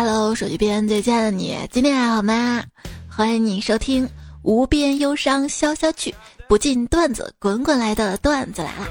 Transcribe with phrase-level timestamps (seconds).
[0.00, 2.62] Hello，手机边最亲爱的你，今天还好吗？
[3.10, 4.06] 欢迎你收听
[4.42, 6.14] 《无边忧伤消消去，
[6.46, 8.86] 不尽段子滚滚来的段子来了》。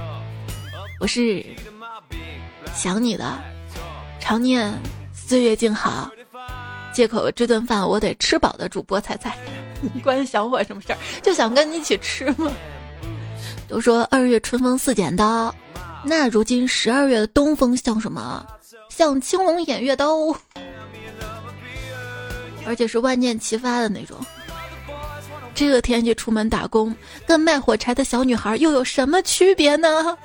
[0.99, 1.45] 我是
[2.75, 3.39] 想你的，
[4.19, 4.69] 常念
[5.13, 6.11] 岁月静好，
[6.93, 9.37] 借口这顿饭我得吃饱的主播彩彩。
[9.79, 10.99] 你关想我什么事儿？
[11.23, 12.51] 就想跟你一起吃吗？
[13.69, 15.55] 都说二月春风似剪刀，
[16.03, 18.45] 那如今十二月的东风像什么？
[18.89, 20.35] 像青龙偃月刀，
[22.67, 24.17] 而且是万箭齐发的那种。
[25.55, 26.95] 这个天气出门打工，
[27.25, 30.15] 跟卖火柴的小女孩又有什么区别呢？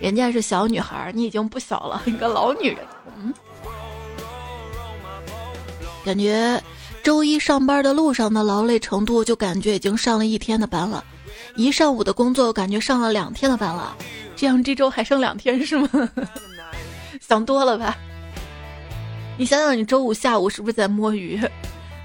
[0.00, 2.78] 人家是小女孩，你已经不小了，你个老女人。
[3.18, 3.32] 嗯，
[6.04, 6.62] 感觉
[7.02, 11.02] 周一上班的路上的劳累程度，就感觉已经上了一天的班了。
[11.56, 13.96] 一上午的工作，感觉上了两天的班了。
[14.36, 15.88] 这样这周还剩两天是吗？
[17.26, 17.96] 想多了吧？
[19.38, 21.38] 你想想，你周五下午是不是在摸鱼？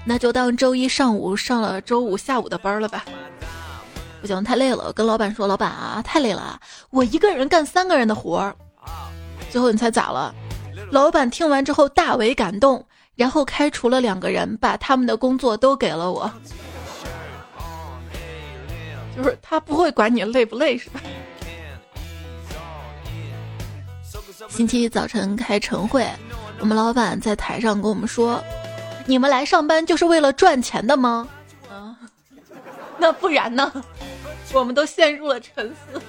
[0.04, 3.04] 那就当周一上午上了周五下午的班了吧。
[4.20, 8.54] 不行，太累了，跟老板说，老板啊，太累了，我一个人干三个人的活儿。
[9.50, 10.34] 最后你猜咋了？
[10.90, 16.30] 老板听完之后大为感动，然后开除了两个人，把他们的工作都给了我。
[19.16, 21.00] 就是他不会管你累不累，是吧？
[24.48, 26.06] 星期一早晨开晨会，
[26.62, 28.40] 我们老板在台上跟我们说
[29.04, 31.26] ：“你们来上班就是为了赚钱的吗？”
[31.68, 31.98] 啊，
[32.98, 33.72] 那不然呢？
[34.54, 36.00] 我们都陷入了沉思。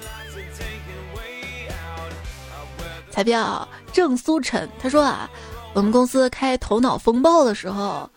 [3.10, 5.28] 彩票郑苏晨他说啊，
[5.72, 8.08] 我们公司开头脑风暴的时候。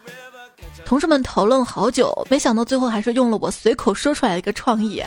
[0.85, 5.03] 同事们讨论好久，没想到最后还是用了我随口说出来的一个创意。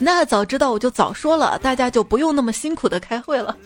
[0.00, 3.56] 那早知道我就早说了，大家就不用那么辛苦的开会了。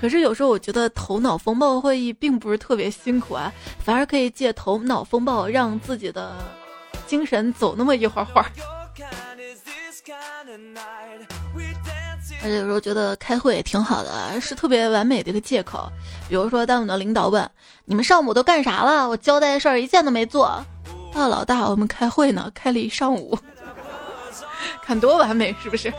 [0.00, 3.52] 可是有时候我觉得头脑风暴会议并不是特别辛苦啊，
[3.84, 6.36] 反而可以借头脑风暴让自己的
[7.06, 8.46] 精神走那么一会儿会儿。
[12.40, 15.90] 而且有时候觉得开会也挺好的，是特别完美的一个借口。
[16.28, 17.50] 比如说，当我们的领导问
[17.84, 20.44] 你们上午都干啥了，我交代的事儿一件都没做。
[20.46, 20.64] 啊，
[21.14, 23.36] 老大，我们开会呢，开了一上午，
[24.84, 25.92] 看多完美是不是？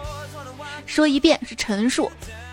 [0.85, 2.09] 说一遍是陈述，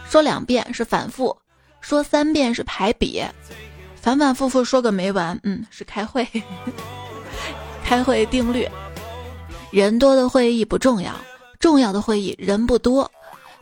[0.09, 1.37] 说两遍是反复，
[1.87, 3.23] 说三遍是排比，
[3.95, 6.27] 反反复复说个没完，嗯，是开会。
[7.87, 8.69] 开会定律：
[9.71, 11.15] 人多的会议不重要，
[11.61, 13.09] 重要的会议人不多。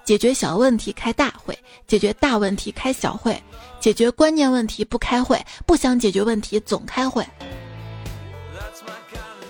[0.04, 1.54] 解决小问题开大会，
[1.86, 3.38] 解决大问题开小会，
[3.78, 7.22] 解决关键问题不开会，不想解决问题总开会。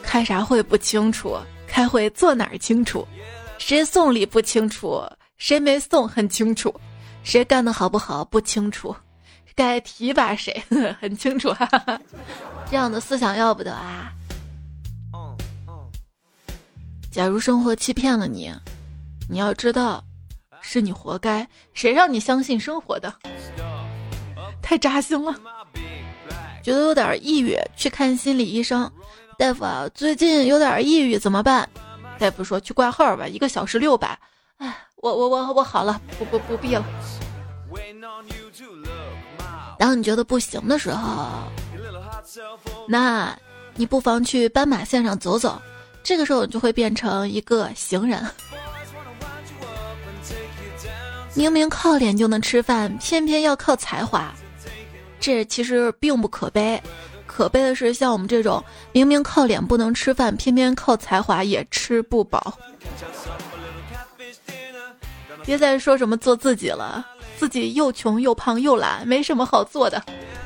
[0.03, 3.07] 开啥会不清楚，开会坐哪儿清楚。
[3.57, 5.01] 谁送礼不清楚，
[5.39, 6.75] 谁没送很清楚。
[7.25, 8.95] 谁干的好不好不清楚，
[9.57, 10.63] 该提拔谁
[11.01, 11.53] 很清楚。
[11.53, 12.01] 哈哈，
[12.71, 14.13] 这样的思想要不得啊！
[17.11, 18.53] 假如生活欺骗了你，
[19.29, 20.05] 你要知道。
[20.67, 23.15] 是你活该，谁让你相信生活的？
[24.63, 25.39] 太扎心了，
[26.63, 28.91] 觉得有点抑郁，去看心理医生。
[29.39, 31.69] 大夫啊，最近有点抑郁，怎么办？
[32.19, 34.19] 大夫说去挂号吧，一个小时六百。
[34.57, 34.75] 哎，
[35.05, 36.83] 我我我我好了，不不不必了。
[39.79, 41.29] 当你觉得不行的时候，
[42.89, 43.37] 那
[43.75, 45.61] 你不妨去斑马线上走走，
[46.03, 48.27] 这个时候你就会变成一个行人。
[51.35, 54.35] 明明靠脸就能吃饭，偏偏要靠才华，
[55.21, 56.83] 这其实并不可悲。
[57.27, 62.57] 可悲的是，像我们这种明明靠脸不能吃饭，偏偏靠才华也吃不饱。
[65.45, 67.07] 别再说什么做自己了，
[67.37, 70.03] 自己又穷又胖又懒，没什么好做的。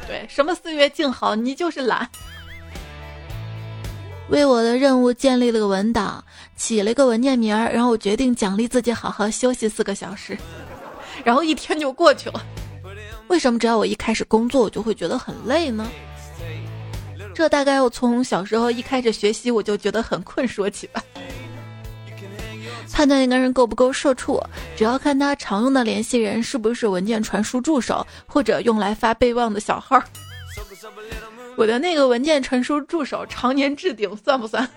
[0.06, 2.08] 对，什么岁月静好，你就是懒。
[4.28, 6.22] 为我的任务建立了个文档，
[6.56, 10.36] 起了个文件名儿，然后我决定奖励自己好好休息四个小时。
[11.24, 12.44] 然后一天就过去了，
[13.28, 15.86] 为什么只要我一开始工作，我就会觉得很累呢？
[17.34, 21.02] 这大概我从小时候一开始学习，我就觉得很困说起吧。
[22.92, 24.42] 判断一个人够不够社畜，
[24.76, 30.02] 只要看他常用的联系人是不是文件传输助手，或者用来发备忘的小号。
[31.56, 34.68] 我的那个文件传输助手常年置顶，算不算？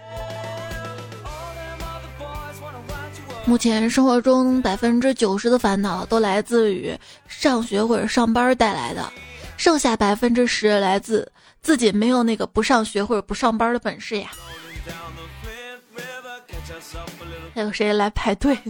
[3.43, 6.95] 目前生活中百分之九十的烦恼都来自于
[7.27, 9.11] 上学或者上班带来的，
[9.57, 11.29] 剩下百分之十来自
[11.61, 14.29] 自己没有那个不上学或者不上班的本事呀。
[17.53, 18.57] 还有谁来排队？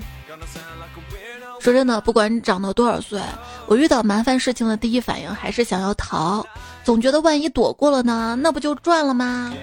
[1.59, 3.21] 说真的，不管长到多少岁，
[3.67, 6.43] 我遇到麻烦事情的第一反应还是想要逃，
[6.83, 9.53] 总觉得万一躲过了呢，那不就赚了吗？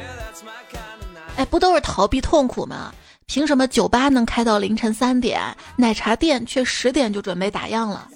[1.36, 2.94] 哎，不都是逃避痛苦吗？
[3.26, 5.42] 凭什么酒吧能开到凌晨三点，
[5.76, 8.08] 奶茶店却十点就准备打烊了？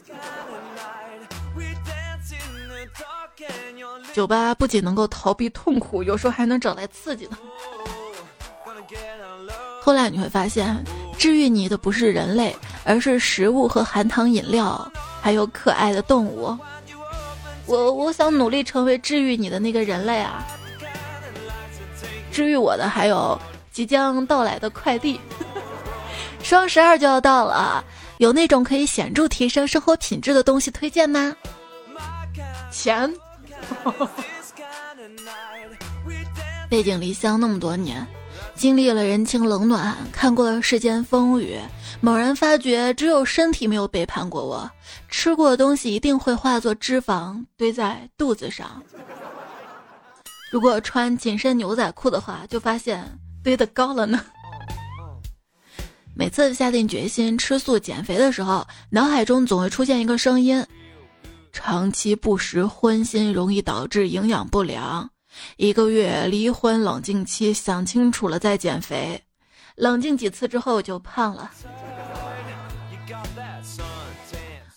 [4.12, 7.36] 酒吧不仅能够逃避痛苦，有时候还能找来刺激呢。
[9.84, 10.80] 后来你会发现，
[11.18, 16.56] 治愈你的不是人类，而是食物和含糖饮料，还有可爱的动物。
[17.66, 20.46] 我我想努力成为治愈你的那个人类啊！
[22.30, 23.36] 治愈我的还有
[23.72, 25.20] 即将到来的快递。
[26.44, 27.84] 双十二就要到了，
[28.18, 31.34] 有那种可以显著提升生活品质的东西推荐吗？
[32.70, 33.12] 钱。
[36.70, 38.06] 背井离乡那么多年。
[38.62, 41.58] 经历了人情冷暖，看过了世间风雨，
[42.00, 44.70] 猛然发觉，只有身体没有背叛过我。
[45.08, 48.80] 吃过的东西一定会化作脂肪堆在肚子上。
[50.52, 53.04] 如果穿紧身牛仔裤的话，就发现
[53.42, 54.24] 堆得高了呢。
[56.14, 60.64] 每次下定决心吃素减肥的时候，脑海中总会出现一个声音：
[61.52, 65.10] 长期不食荤腥容易导致营养不良。
[65.56, 69.22] 一个月离婚冷静期，想清楚了再减肥。
[69.76, 71.50] 冷静几次之后就胖了。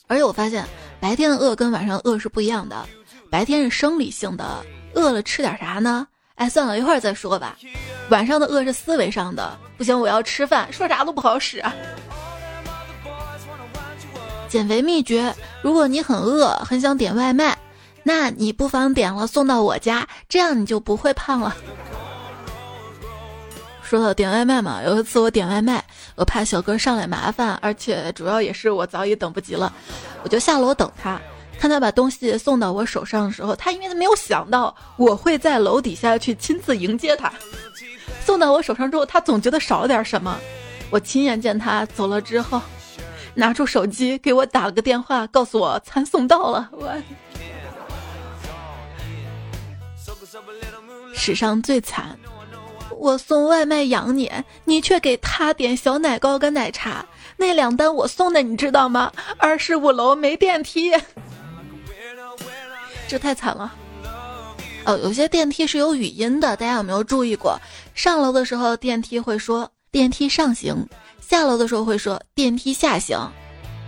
[0.07, 0.65] 而且我发现，
[0.99, 2.87] 白天的饿跟晚上饿是不一样的。
[3.29, 4.63] 白天是生理性的，
[4.93, 6.07] 饿了吃点啥呢？
[6.35, 7.57] 哎，算了一会儿再说吧。
[8.09, 11.63] 晚上的饿是思维上的，不行，我要吃饭，说啥都不好使。
[14.47, 17.57] 减肥秘诀：如果你很饿，很想点外卖。
[18.07, 21.55] 那你不妨点了送到我家，这样你就不会胖了。
[23.81, 29.73] 说到点外卖嘛，有一次我点外卖，我怕小哥上来麻烦，而且主要也是我早已等不及了，
[30.21, 31.19] 我就下楼等他。
[31.57, 37.33] 看他把东西送到我手上的时候，他因为他没有想到我会在楼底下去亲自迎接他。
[38.23, 40.37] 送到我手上之后，他总觉得少了点什么。
[40.91, 42.61] 我亲眼见他走了之后，
[43.33, 46.69] 拿出手机给我打了个电话，告诉我餐送到了。
[46.71, 46.93] 我。
[51.15, 52.17] 史上最惨，
[52.97, 54.31] 我送外卖养你，
[54.65, 57.06] 你却给他点小奶糕跟奶茶。
[57.38, 59.12] 那两单我送的，你知道吗？
[59.38, 60.91] 二十五楼没电梯，
[63.07, 63.73] 这太惨了。
[64.85, 67.59] 哦，有些电梯是有语音的，大家有没有注意过？
[67.95, 70.88] 上楼的时候电梯会说电梯上行，
[71.19, 73.19] 下楼的时候会说电梯下行。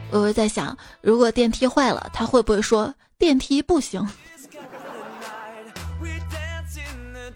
[0.10, 4.08] 我会在想，如果电梯坏了，他会不会说电梯不行？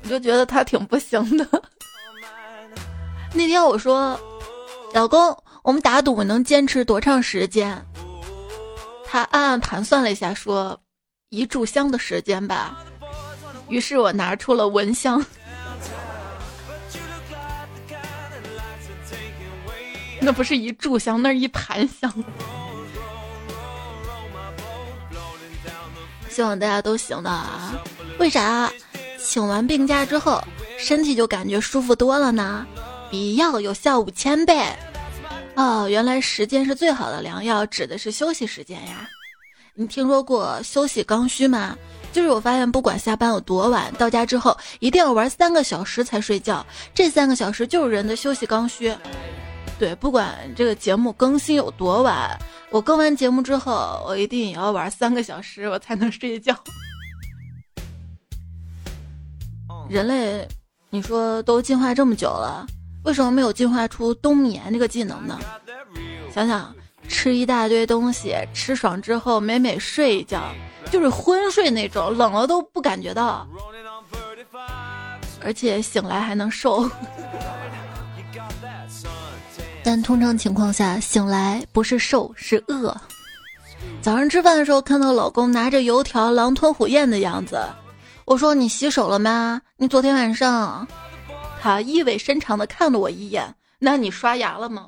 [0.04, 1.48] 我就觉得他挺不行的。
[3.34, 4.20] 那天我说
[4.94, 7.86] ：“老公，我们打赌能坚持多长时间？”
[9.08, 10.80] 他暗暗盘算了一下，说
[11.30, 12.84] ：“一炷香的时间吧。”
[13.70, 15.24] 于是我拿出了蚊香。
[20.20, 22.12] 那不是一炷香，那是一盘香。
[26.30, 27.74] 希望大家都行的啊！
[28.20, 28.72] 为啥？
[29.24, 30.44] 请完病假之后，
[30.78, 32.66] 身体就感觉舒服多了呢，
[33.10, 34.62] 比药有效五千倍。
[35.56, 39.08] 哦，原来时间是最好的良药，指的是休息时间呀。
[39.74, 41.78] 你听说过休息刚需吗？
[42.12, 48.94] 就是我发现，不管下班有多晚，到家之后一定要玩三个小时才睡觉，这三个小时就是人的休息刚需。
[49.80, 52.38] 对，不管这个节目更新有多晚，
[52.70, 56.54] 我更完节目之后，我一定也要玩三个小时，我才能睡觉。
[59.92, 60.48] 人类，
[60.90, 62.66] 你说都进化这么久了，
[63.04, 65.38] 为什么没有进化出冬眠这个技能呢？
[66.34, 66.74] 想想
[67.10, 70.44] 吃一大堆东西，吃爽之后美美睡一觉，
[70.90, 73.46] 就是昏睡那种，冷了都不感觉到，
[75.44, 76.90] 而且醒来还能瘦。
[79.84, 82.96] 但通常情况下，醒来不是瘦是饿。
[84.02, 87.60] 早上吃饭的时候看到老公拿着油条狼吞虎咽的样子。
[88.32, 89.62] 我说你洗手了吗？
[89.76, 90.88] 你昨天晚上，
[91.62, 93.54] 他意味深长的看了我一眼。
[93.78, 94.88] 那你刷牙了吗？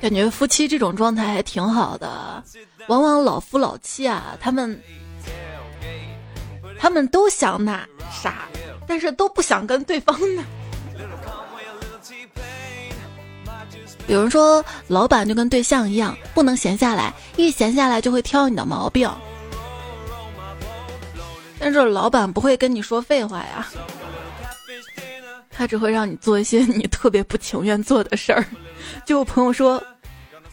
[0.00, 2.42] 感觉夫妻这种状态还挺好的。
[2.88, 4.82] 往往老夫老妻啊，他们
[6.80, 8.48] 他们都想那啥，
[8.88, 10.42] 但是都不想跟对方那。
[14.08, 19.10] 有人说，老板就跟对象一样，不能闲下来，一闲下来就会挑你的毛病。
[21.58, 23.66] 但是老板不会跟你说废话呀。
[25.50, 28.44] 他只会让你做一些你特别不情愿做的事儿。
[29.04, 29.82] 就我朋友说，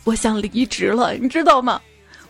[0.06, 1.80] 我想离职了，你知道吗？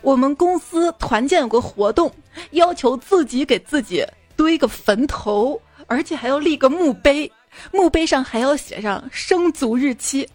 [0.01, 2.11] 我们公司团建有个活动，
[2.51, 7.31] 要求自己给自己堆个坟头，而且还要立个墓碑，
[7.71, 10.27] 墓碑上还要写上生卒日期。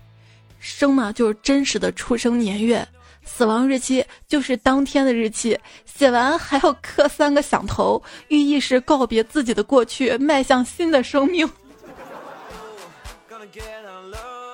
[0.58, 2.86] 生嘛就是真实的出生年月，
[3.24, 5.58] 死亡日期就是当天的日期。
[5.84, 11.48] 写完还要刻三个响头，寓意是告别自己的过去，迈向新的生命。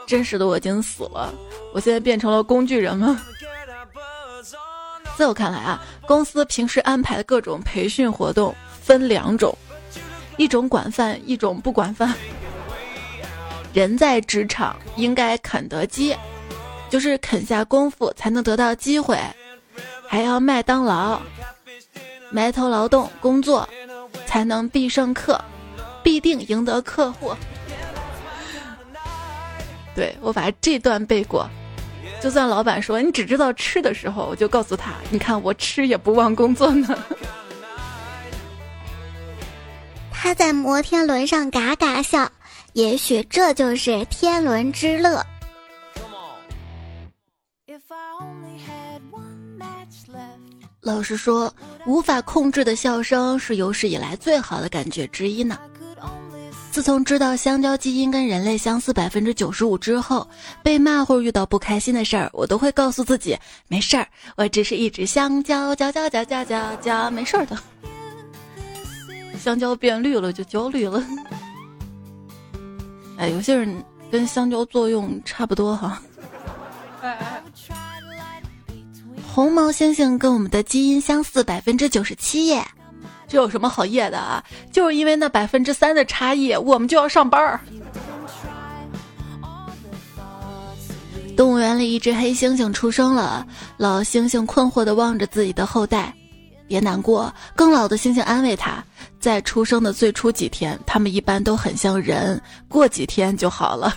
[0.06, 1.34] 真实的我已经死了，
[1.72, 3.20] 我现在变成了工具人吗？
[5.16, 9.56] 在我看来啊，公司平时安排的各种培训活动分两种，
[10.36, 12.12] 一种管饭，一种不管饭。
[13.74, 16.16] 人在职场应该肯德基，
[16.88, 19.18] 就是肯下功夫才能得到机会，
[20.06, 21.20] 还要麦当劳，
[22.30, 23.68] 埋头劳动工作，
[24.26, 25.44] 才能必胜客，
[26.04, 27.34] 必定赢得客户。
[29.92, 31.50] 对我把这段背过。
[32.22, 36.96] 就算老板说你只知道吃的时候，我就告诉他：你看我吃也不忘工作呢。
[40.12, 42.30] 他在摩天轮上嘎嘎笑，
[42.74, 45.24] 也许这就是天伦之乐。
[50.80, 51.54] 老实说，
[51.86, 55.56] 无法控制的笑声是有史以来最好的感觉之一呢。
[56.72, 60.28] 自从知道香蕉基因跟人类相似百分之九十五之后，
[60.60, 63.38] 被骂或遇到不开心的事儿，我都会告诉自己
[63.68, 67.56] 没事儿，我只是一只香蕉，蕉蕉蕉蕉蕉蕉，没事儿的。
[69.38, 71.00] 香蕉变绿了就焦虑了。
[73.24, 75.98] 哎，有些人跟香蕉作用差不多哈。
[79.26, 82.62] 红毛猩猩跟我们的基因相似百分之九十七耶。
[83.26, 84.44] 这有什么好耶的啊？
[84.70, 87.58] 就是因为那百分之三的差异，我们就要上班儿。
[91.34, 93.46] 动物园里，一只黑猩猩出生了，
[93.78, 96.14] 老猩猩困惑地望着自己的后代。
[96.68, 98.84] 别难过，更老的猩猩安慰他，
[99.24, 102.38] 在出生的最初几天，他们一般都很像人，
[102.68, 103.96] 过几天就好了。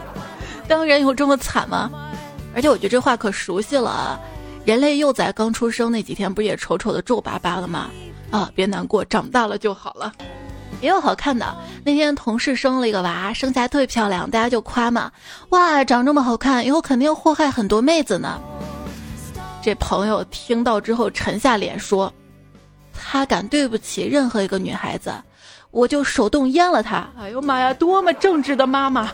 [0.66, 1.90] 当人有这么惨吗？
[2.54, 4.18] 而且我觉得这话可熟悉了。
[4.64, 7.90] 人类幼崽刚出生那几天，不也丑丑的皱巴巴的吗？
[8.30, 10.10] 啊，别难过，长大了就好了。
[10.80, 15.12] 也有好看的，那天同事生了一个娃，生下来特别漂亮，大家就夸嘛，
[15.50, 18.40] 哇，长这么好看，以后肯定祸害很多妹子呢。
[19.62, 22.10] 这朋友听到之后沉下脸说，
[23.04, 25.12] 他敢对不起任何一个女孩子，
[25.72, 27.06] 我就手动阉了他。
[27.18, 29.12] 哎呦妈呀，多么正直的妈妈！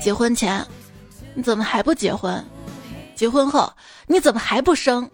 [0.00, 0.64] 结婚前，
[1.34, 2.42] 你怎么还不结婚？
[3.14, 3.70] 结婚后，
[4.06, 5.10] 你怎么还不生？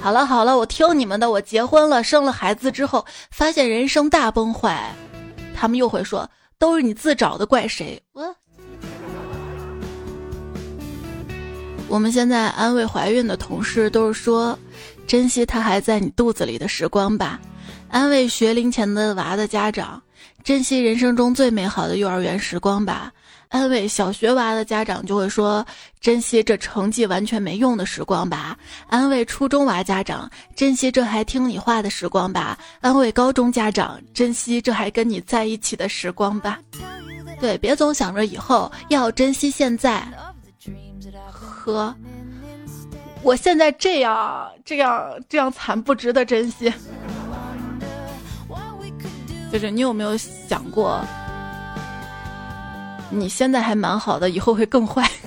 [0.00, 1.30] 好了好了，我听你们的。
[1.30, 4.92] 我结婚了，生了孩子之后，发现人生大崩坏。
[5.54, 8.02] 他们又会说，都是你自找的，怪谁？
[8.12, 8.36] 我。
[11.88, 14.58] 我们现在安慰怀孕的同事，都是说，
[15.06, 17.40] 珍惜他还在你肚子里的时光吧。
[17.88, 20.02] 安慰学龄前的娃的家长，
[20.42, 23.12] 珍惜人生中最美好的幼儿园时光吧。
[23.48, 25.64] 安慰小学娃的家长就会说
[26.00, 28.58] ：“珍惜这成绩完全没用的时光吧。”
[28.88, 36.58] 安慰初中娃家长：“珍惜这还听你话的时光吧。”安慰高中家长：“珍惜这还跟你在一起的时光吧。”
[37.40, 40.06] 对，别总想着以后，要珍惜现在。
[41.30, 41.94] 和
[43.22, 46.72] 我现在这样、这样、这样惨，不值得珍惜。
[49.52, 51.00] 就是你有没有想过？
[53.10, 55.08] 你现在还蛮好的，以后会更坏。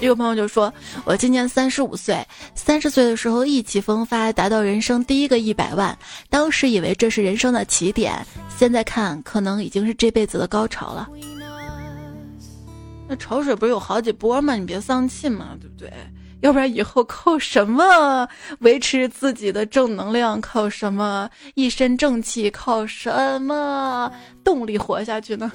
[0.00, 0.72] 一个朋友就说
[1.04, 5.96] ：“我今年三十五岁，三十岁的时候意气风发，达到人生第一个一百万，
[6.28, 8.26] 当时以为这是人生的起点，
[8.58, 11.08] 现在看可能已经是这辈子的高潮了。
[13.12, 14.54] 那潮水不是有好几波吗？
[14.54, 15.92] 你别丧气嘛，对不对？”
[16.40, 18.26] 要不然以后靠什么
[18.60, 20.40] 维持自己的正能量？
[20.40, 22.50] 靠什么一身正气？
[22.50, 24.10] 靠什么
[24.42, 25.52] 动力活下去呢？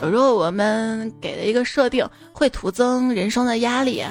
[0.00, 4.02] 有时候我们给的一个设定会徒增人生的压力，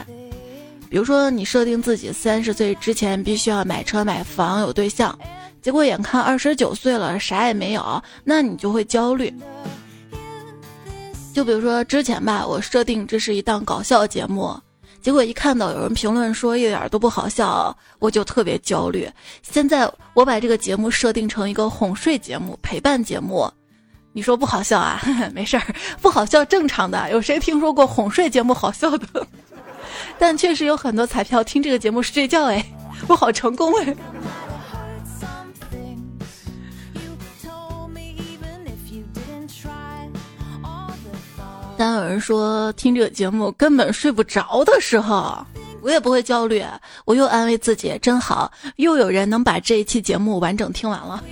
[0.87, 5.17] 比如说你设定自己三十岁之前必须要买车买房有对象，
[5.63, 9.33] 结果眼看二十九岁了啥也没有，那你就会焦虑。
[11.33, 14.57] 就比如说之前吧，我设定这是一档搞笑节目。
[15.01, 19.09] 结果一看到有人评论说一点都不好笑，我就特别焦虑。
[19.41, 23.49] 现在我把这个节目设定成一个哄睡节目、陪伴节目，
[24.11, 25.01] 你说不好笑啊？
[25.33, 25.63] 没事儿，
[26.01, 27.09] 不好笑正常的。
[27.11, 29.25] 有谁听说过哄睡节目好笑的？
[30.19, 32.65] 但确实有很多彩票听这个节目睡觉，哎，
[33.07, 33.95] 我好成功哎。
[41.79, 45.37] 当有人说听这个节目根本睡不着的时候，
[45.81, 46.61] 我也不会焦虑，
[47.05, 51.23] 我又安慰自己真好，又有人能把这一期节目完整听完了。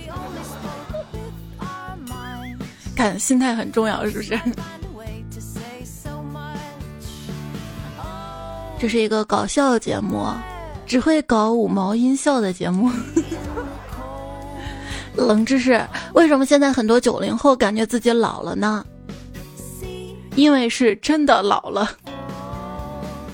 [2.96, 4.40] 看心态很重要，是不是？
[8.78, 10.26] 这是一个搞笑节目，
[10.86, 12.90] 只会搞五毛音效的节目。
[15.14, 18.82] 冷知识：为什么现在很多九零后感觉自己老了呢？
[20.38, 21.90] 因为是真的老了。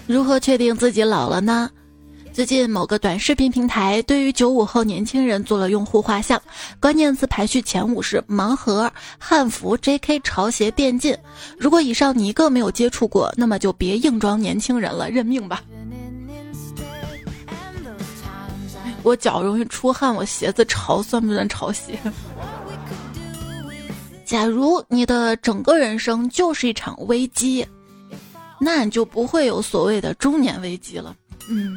[0.06, 1.68] 如何确定自己老了呢？
[2.32, 6.40] 最近某个短视频平台对于九五后年轻人做了用户画像，
[6.80, 10.18] 关键词排序前五是盲盒、汉服、J.K.
[10.20, 11.14] 潮鞋、电竞。
[11.58, 15.62] 如果以上你一个没有接触过，那么就别硬装年轻人了，认命吧。
[19.02, 21.98] 我脚容易出汗，我鞋子潮算不算潮鞋？
[24.24, 27.66] 假如你的整个人生就是一场危机，
[28.58, 31.14] 那你就不会有所谓的中年危机了。
[31.50, 31.76] 嗯。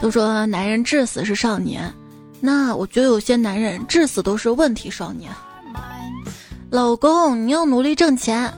[0.00, 1.92] 都说男人至死是少年，
[2.40, 5.30] 那我觉得有些男人至死都是问题少年。
[6.70, 8.50] 老公，你要努力挣钱，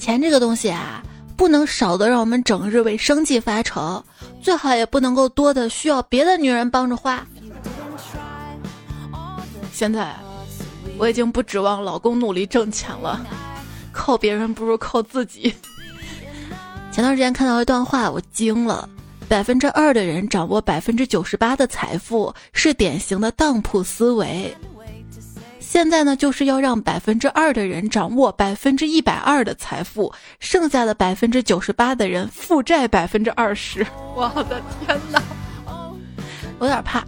[0.00, 1.00] 钱这个东西啊，
[1.36, 4.04] 不能少的让我们整日为生计发愁，
[4.42, 7.24] 最好也不能够多的需要别的女人帮着花。
[9.72, 10.14] 现在
[10.96, 13.24] 我已经不指望老公努力挣钱了，
[13.92, 15.54] 靠别人不如靠自己。
[16.90, 18.88] 前段时间看到一段话，我惊了。
[19.28, 24.56] 百分之二的人掌握百分之九十八的财富，是典型的当铺思维。
[25.60, 30.10] 现在呢，就是要让百分之二的人掌握百分之一百二的财富，
[30.40, 33.86] 剩下的百分之九十八的人负债百分之二十。
[34.16, 35.22] 我的天哪，
[36.58, 37.04] 有点怕。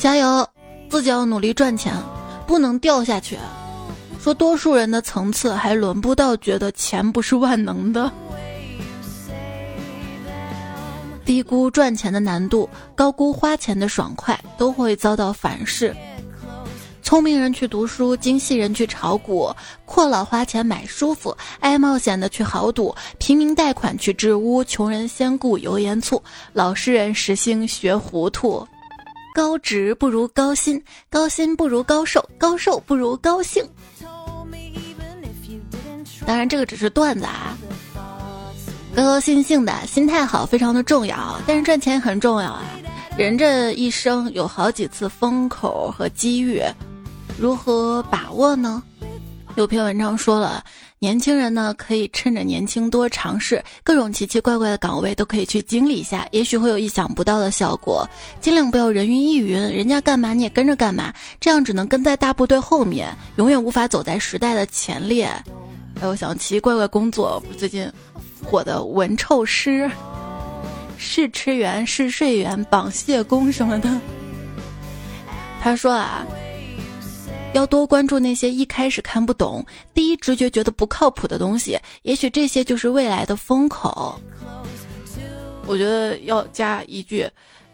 [0.00, 0.48] 加油，
[0.88, 1.94] 自己要努力赚钱，
[2.46, 3.36] 不能掉下去。
[4.18, 8.10] 说多数人的层次还轮不到觉得钱不是万能的。
[11.22, 15.94] 低估赚钱的难度，高估花钱的爽快，都会遭到反噬。
[17.02, 26.22] 聪明人去读书，精细人去炒股，阔佬花钱买舒服，爱冒险的去豪赌，平民贷款去置屋，穷人先顾油盐醋，
[26.54, 28.66] 老实人实心学糊涂。
[29.34, 33.64] 高职不如高薪，高薪不如高寿，高寿不如高兴。
[36.26, 37.56] 当然，这个只是段子啊。
[38.94, 41.40] 高高兴兴的心态好，非常的重要。
[41.46, 42.62] 但是赚钱很重要啊！
[43.16, 46.62] 人这一生有好几次风口和机遇，
[47.38, 48.82] 如何把握呢？
[49.56, 50.64] 有篇文章说了，
[50.98, 58.08] 年轻人呢可以趁着年轻多尝试各种奇奇怪怪的岗位，都可以去经历一下，也许会有意想不到的效果。
[58.40, 65.26] 尽量不要人云亦云，人家干嘛你也跟着干嘛，这样只能跟在大部队后面，永远无法走在时代的前列。
[66.00, 67.90] 哎，我想奇奇怪怪工作，最近。
[68.42, 69.88] 火的闻臭师、
[70.96, 74.00] 试吃员、试睡员、绑蟹工什么的。
[75.60, 76.26] 他说啊，
[77.52, 84.20] 要多关注那些一开始看不懂、第一直觉觉得不靠谱的东西，也许这些就是未来的风口。
[85.66, 87.28] 我觉得要加一句，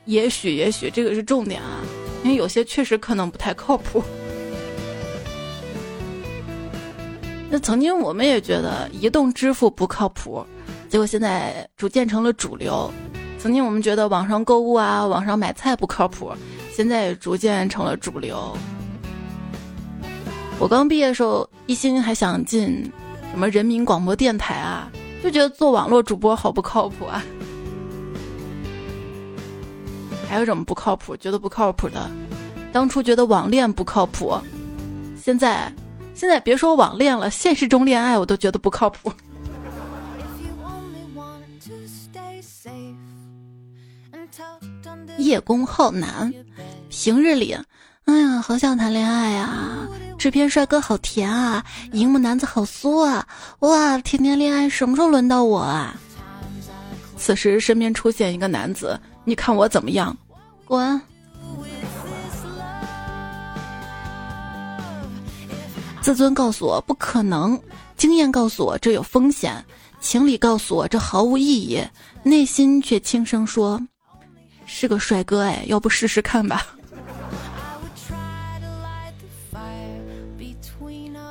[0.06, 1.84] 也许，也许这个是重点啊，
[2.24, 4.02] 因为有些确实可能不太靠谱。
[7.48, 10.44] 那曾经我们也觉得移动支付不靠谱。
[10.88, 12.90] 结果现在逐渐成了主流。
[13.38, 16.32] 曾经我们觉得网上购物啊、网上买菜不靠谱，
[16.72, 18.56] 现在也逐渐成了主流。
[20.58, 22.90] 我刚毕业的时候，一心还想进
[23.30, 24.90] 什么人民广播电台啊，
[25.22, 27.22] 就觉得做网络主播好不靠谱啊。
[30.28, 31.16] 还有什么不靠谱？
[31.16, 32.10] 觉得不靠谱的，
[32.72, 34.34] 当初觉得网恋不靠谱，
[35.16, 35.72] 现在
[36.14, 39.12] 现在别说网恋了，现实中恋爱我都觉得不靠谱。
[45.18, 46.32] 叶公好男，
[46.88, 47.56] 平日里，
[48.06, 49.86] 哎呀，好想谈恋爱呀！
[50.16, 53.26] 制片帅哥好甜啊，荧幕男子好酥啊！
[53.58, 55.94] 哇，甜甜恋爱，什么时候轮到我啊？
[57.16, 60.16] 此时身边出现一个男子，你看我怎么样？
[60.64, 61.00] 滚！
[66.00, 67.60] 自尊告诉我不可能，
[67.96, 69.64] 经验告诉我这有风险，
[70.00, 71.82] 情理告诉我这毫无意义，
[72.22, 73.80] 内心却轻声说。
[74.64, 76.64] 是个帅哥哎，要不试试看吧？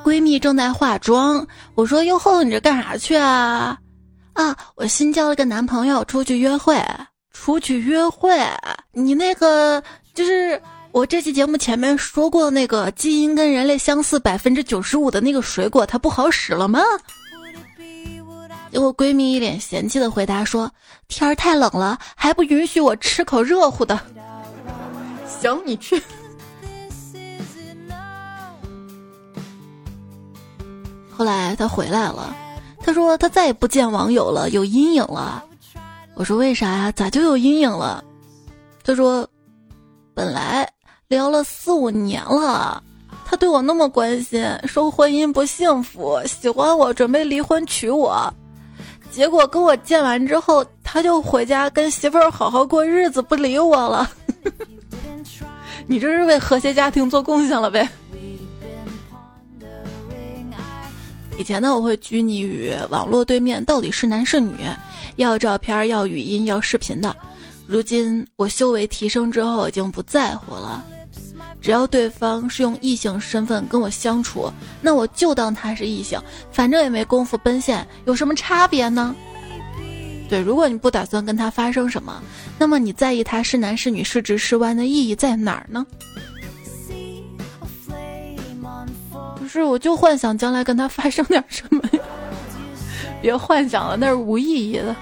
[0.06, 3.76] 闺蜜正在化妆，我说：“哟吼，你这干啥去啊？”
[4.34, 6.80] 啊，我新交了个男朋友，出去约会。
[7.34, 8.32] 出去约会？
[8.92, 9.82] 你那个
[10.14, 16.80] 就是我这期节目前面说过那个基因跟人类相似百分之九十五的那个水果，它不好使了吗？
[18.72, 20.72] 结果闺蜜一脸嫌弃的回答说
[21.10, 24.00] ：“天儿太冷了，还不允许我吃口热乎的。”
[25.42, 26.00] 行，你去。
[31.18, 32.36] 后来他回来了，
[32.80, 35.44] 他说他再也不见网友了，有阴影了。
[36.16, 36.92] 我说为啥呀？
[36.92, 38.04] 咋就有阴影了？
[38.84, 39.28] 他说，
[40.14, 40.70] 本来。
[41.08, 42.82] 聊了四五年了，
[43.24, 48.34] 他对我那么关心，说婚姻不幸福，喜欢我，准备离婚娶我。
[49.12, 54.10] 结果跟我见完之后，他就回家跟媳妇儿好好过日子，不理我了。
[55.86, 57.88] 你这是为和谐家庭做贡献了呗？
[61.38, 64.56] 以前呢，我会拘泥于网络对面到底是男是女，
[65.18, 67.16] 要照片，要语音，要视频的。
[67.68, 70.84] 如今我修为提升之后，已经不在乎了。
[71.62, 76.22] 只要对方是用异性身份跟我相处，那我就当他是异性，
[76.52, 79.16] 反正也没功夫奔现，有什么差别呢？
[80.30, 82.22] 对，如果你不打算跟他发生什么，
[82.58, 85.86] 那么你在意他是男是女是直是弯的意义在哪儿呢？
[89.46, 92.00] 不是，我就幻想将来跟他发生点什么呀？
[93.22, 94.96] 别幻想了，那是无意义的。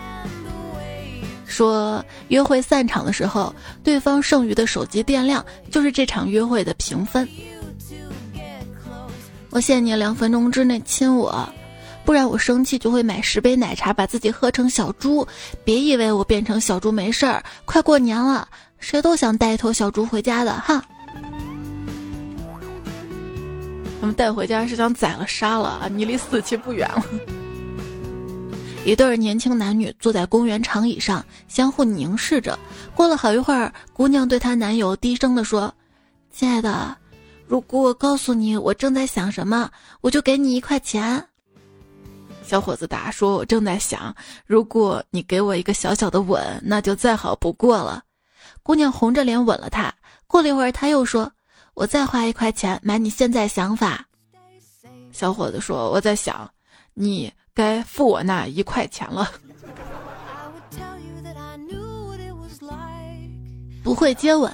[1.45, 7.25] 说约会散场的时候，对方剩余的手机电量就是这场约会的评分。
[9.49, 11.47] 我限你两分钟之内亲我，
[12.03, 15.25] 不然我生气就会买十杯奶茶把自己喝成小猪。
[15.63, 18.45] 别以为我变成小猪没事儿，快过年了，
[18.77, 20.83] 谁都想带一头小猪回家的哈。
[24.03, 25.87] 他们带回家是想宰了杀了啊！
[25.87, 27.05] 你离死期不远了。
[28.83, 32.59] 一对年轻男女坐在公园长椅上，相互凝视着。
[32.93, 35.73] 过了好一会儿，姑娘对她男友低声地说
[36.29, 36.93] ：“亲爱的，
[37.47, 41.25] 如果我告诉你我正在想什么，我就给你一块钱。”
[42.43, 44.13] 小伙子答说：“我正在想，
[44.45, 48.03] 如果你给我一个小小的吻，那就再好不过了。”
[48.63, 49.93] 姑娘红着脸吻了他。
[50.27, 51.31] 过了一会儿，他又说
[51.73, 54.05] ：“我再花一块钱买你现在想法。”
[55.11, 56.49] 小伙子说：“我在想，
[56.93, 59.29] 你。”该付我那一块钱了。
[63.83, 64.51] 不会接吻，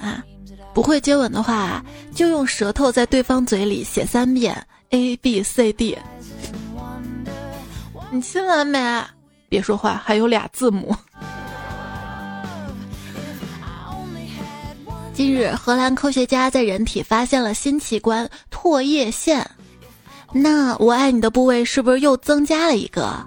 [0.74, 1.82] 不会接吻的话，
[2.14, 5.96] 就用舌头在对方嘴里写三遍 A B C D。
[8.10, 9.02] 你亲完没？
[9.48, 10.94] 别说话，还有俩字母。
[15.20, 19.46] 近日，荷兰科学家在人体发现了新器官——唾液腺。
[20.32, 23.22] 那我爱你的部位是不是又增加了一个？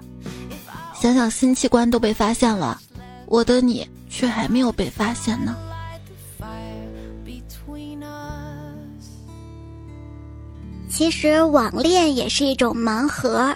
[1.00, 2.80] 想想新器官都被发现了，
[3.26, 5.56] 我的你却还没有被发现呢。
[10.90, 13.54] 其实网恋也是一种盲盒，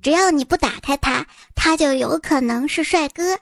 [0.00, 1.26] 只要你不打开它，
[1.56, 3.36] 它就有可能是帅哥。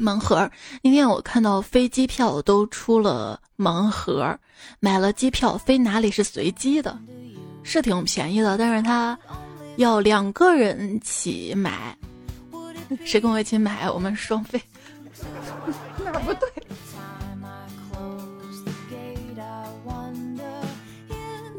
[0.00, 0.50] 盲盒，
[0.82, 4.38] 那天我看到飞机票都出了盲盒，
[4.80, 6.98] 买了机票飞哪里是随机的。
[7.62, 9.16] 是挺便宜的，但是他
[9.76, 11.94] 要两个人起买，
[13.04, 14.60] 谁跟我一起买，我们双飞。
[16.02, 16.48] 哪不对？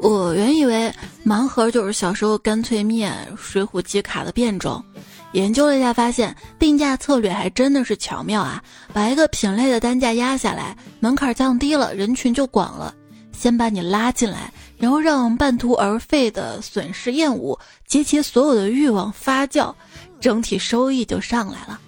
[0.00, 0.92] 我原以为
[1.24, 4.84] 盲盒就是小时候干脆面、水浒集卡的变种，
[5.32, 8.62] 研究了一下，发现定价策略还真的是巧妙啊！
[8.92, 12.94] 把一个品类的单价压下来，门槛降低了，人群就广了。
[13.32, 14.52] 先把你拉进来。
[14.78, 19.72] 然后让半途而废的损失厌恶及其所有的欲望发酵，
[20.20, 21.80] 整体收益就上来了。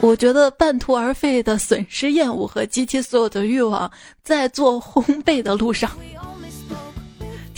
[0.00, 3.90] 我觉得半途而废的损失厌恶和及其所有的欲望，
[4.24, 5.90] 在做烘焙的路上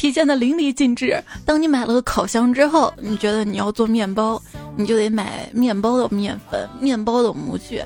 [0.04, 1.18] 体现的淋漓尽致。
[1.46, 4.38] 当你买了个烤箱之后，你觉得你要做面包，
[4.76, 7.82] 你就得买面包的面粉、面包的模具。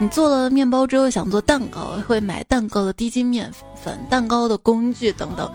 [0.00, 3.48] 你做了面包之后想做蛋糕，会买蛋糕的低筋面
[3.80, 5.48] 粉、蛋糕的工具等等。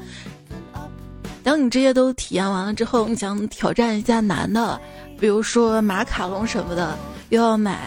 [1.44, 4.80] 当你这些都体验完了之后，你想挑战一下难的，
[5.20, 7.78] 比如说马卡龙什么的，又要买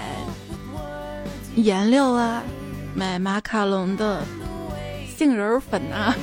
[1.54, 2.42] 颜料啊，
[2.94, 4.22] 买马卡龙的
[5.16, 6.14] 杏仁粉啊。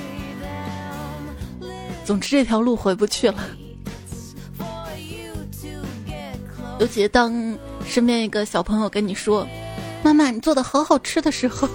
[2.05, 3.43] 总之这条路回不去了。
[6.79, 9.47] 尤其当身边一个小朋友跟你说。
[10.03, 11.69] 妈妈，你做的好好吃的时候，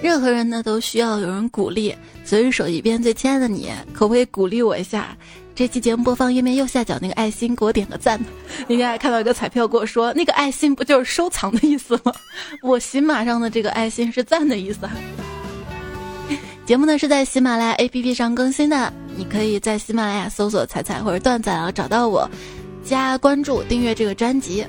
[0.00, 1.92] 任何人呢都需要有人鼓励。
[2.24, 5.16] 所以手一边最亲爱的你，可不可以鼓励我一下？
[5.56, 8.24] 这期节目播放页面右下角那个爱心，给我点个赞。
[8.68, 12.12] 那天还看到一个彩票，跟我说那个爱心不就是收藏的意思吗？
[12.62, 14.88] 我喜马上的这个爱心是赞的意思。
[16.64, 22.28] 节目呢是在喜马拉雅 APP 上更新的，你可以在喜马拉雅搜索“彩彩”或者“段仔”然后找到我，
[22.84, 24.64] 加关注订阅这个专辑。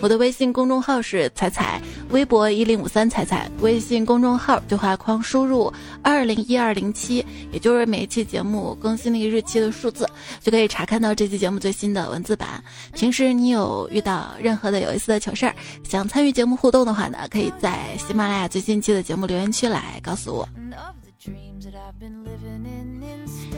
[0.00, 5.70] 我的微信公众号是彩彩，微博一零五三彩彩，微信公众号对话框输入
[6.02, 10.08] 二零一二零七，也就是每一期节目更新那个日期的数字，
[10.40, 12.64] 就可以查看到这期节目最新的文字版。
[12.94, 20.48] 平时你有遇到任何的有意思的糗事儿，想参与节目互动的话呢，可以在喜马拉雅最新期的节目留言区来告诉我。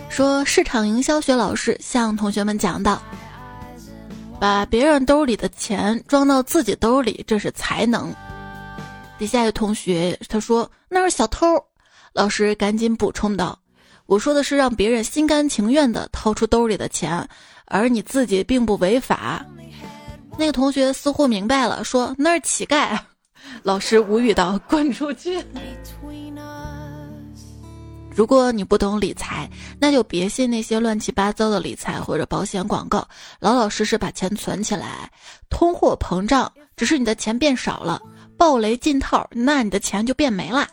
[0.09, 3.01] 说市场营销学老师向同学们讲到。
[4.43, 8.13] 把别人兜里的钱装到自己兜里，这是才能。
[9.17, 11.47] 底下有同学他说那是小偷，
[12.13, 13.57] 老师赶紧补充道
[14.07, 17.25] ：“我说的是让别人心甘情愿的掏出兜里的钱，
[17.67, 19.47] 而你自己并不违法。”
[20.37, 22.99] 那个同学似乎明白了，说那是乞丐。
[23.63, 25.41] 老师无语道：“滚出去。”
[28.15, 29.49] 如果你不懂理财，
[29.81, 33.07] 那就别信那些乱七八糟的理财或者保险广告，
[33.41, 35.11] 老老实实把钱存起来。
[35.49, 38.01] 通货膨胀只是你的钱变少了，
[38.37, 40.69] 暴雷进套，那你的钱就变没了。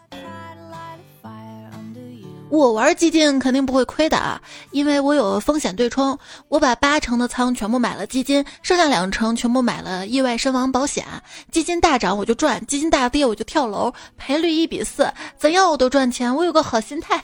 [2.49, 11.05] 我玩基金肯定不会亏的啊，因为我有风险对冲，我把八成的仓全部买了基金，剩下两成全部买了意外身亡保险。
[11.51, 15.07] 基金大涨我就赚，基金大跌我就跳楼，赔率一比四，
[15.37, 16.35] 怎样我都赚钱。
[16.35, 17.23] 我有个好心态。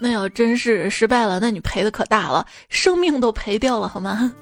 [0.00, 4.32] 那要真是失败了，那你赔的可大了，生命都赔掉了好吗？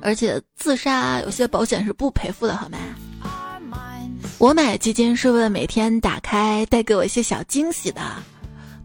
[0.00, 2.78] 而且自杀有些保险是不赔付的好吗？
[4.38, 8.00] 我买基金是为了每天打开带给我一些小惊喜的。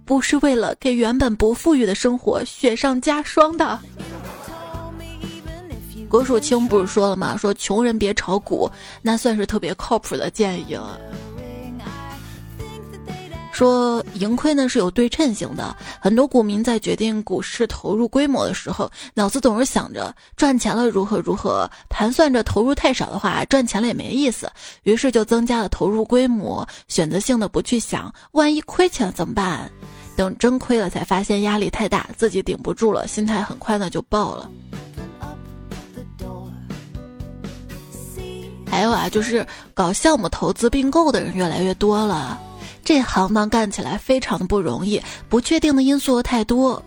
[0.05, 3.79] 不是为了给原本不富裕的生活雪上加霜的。
[6.09, 7.35] 郭树清不是说了吗？
[7.35, 8.69] 说穷人别炒股，
[9.01, 10.99] 那算是特别靠谱的建议了。
[13.53, 29.71] 说盈亏呢是有对称性的，很多股民在决定股市投入规模的时候，脑子总是想着赚钱了如何如何，盘算着投入太少的话赚钱了也没意思，于是就增加了投入规模，选择性的不去想万一亏钱了怎么办，
[30.15, 34.49] 等真亏了才发现压力太大，自己顶不住了，心态很快呢就爆了。
[38.65, 42.41] 还有啊，就是搞项目投资并购的人越来越多了。
[42.83, 46.83] 这行当干起来非常的不容易，不确定的因素太多。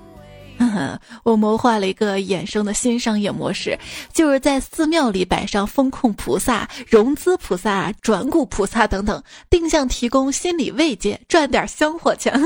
[1.23, 3.79] 我谋划了一个衍生的新商业模式，
[4.13, 12.33] 就是在寺庙里摆上风控菩萨、融资菩萨、转股菩萨等等，定向提供心理慰藉，赚点香火钱。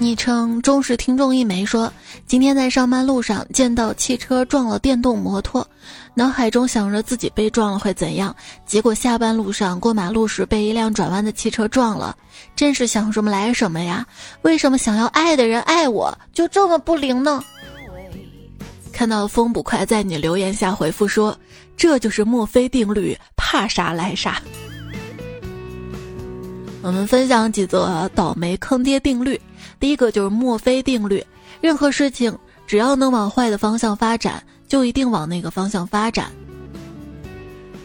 [0.00, 1.92] 昵称忠实听众一枚说
[2.26, 5.64] ：“今天在上班路上见到汽车撞了电动摩托，
[6.14, 8.34] 脑海中想着自己被撞了会怎样，
[8.66, 12.14] 结果下班路上过马路时被一辆转弯的汽车撞了，
[12.54, 14.06] 真是想什么来什么呀！
[14.42, 17.42] 为什么想要爱的人爱我就这么不灵呢？”
[18.92, 21.34] 看到风捕快在你留言下回复说
[21.78, 24.42] ：“这就是墨菲定律，怕啥来啥。”
[26.82, 29.40] 我们分享几则倒霉坑爹定律。
[29.80, 31.24] 第一个就是墨菲定律，
[31.62, 36.32] 任何事情只要能往坏的方向发展，就一定往那个方向发展。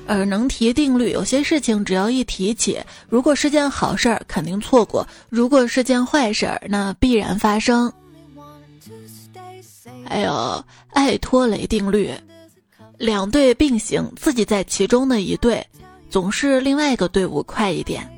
[0.07, 7.91] 而能提定律，有些事情只要一提起，如果是件好事儿，肯定错过；如果是件坏事儿，那必然发生。
[10.05, 12.09] 还有爱托雷定律，
[12.97, 15.61] 两队并行，自己在其中的一队，
[16.09, 18.09] 总是另外一个队伍快一点。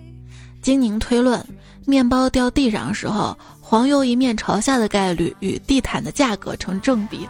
[0.61, 1.43] 精宁推论，
[1.87, 3.35] 面包掉地上的时候。
[3.61, 7.29] 黄油一面朝下的概率与地毯的价格成正比。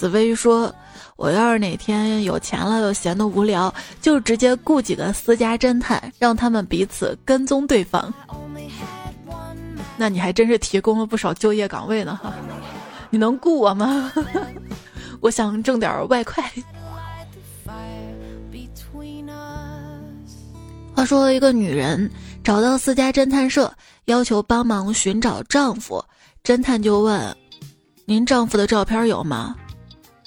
[0.00, 0.74] 紫薇说
[1.16, 8.10] ：“我要是哪天有钱了又闲得无聊，就直接雇几个私家侦探，让他们彼此跟踪对方。
[9.98, 12.32] 那你还真是提供了不少就业岗位呢，哈！
[13.10, 14.10] 你能雇我吗？
[15.20, 16.42] 我想挣点外快。”
[20.96, 22.10] 话说一个女人。
[22.42, 23.70] 找到私家侦探社，
[24.06, 26.02] 要求帮忙寻找丈夫。
[26.42, 27.36] 侦探就问
[28.06, 29.54] ：“您丈夫的照片有吗？”